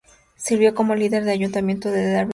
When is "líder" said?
0.95-1.21